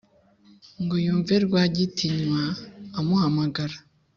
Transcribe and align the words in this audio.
ngo 0.83 0.95
yumve 1.05 1.35
rwagitinywa 1.45 2.43
amuhamagara 2.99 3.77